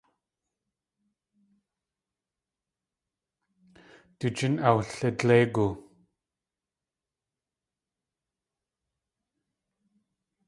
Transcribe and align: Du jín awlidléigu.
Du 4.19 4.27
jín 4.37 4.55
awlidléigu. 4.69 5.67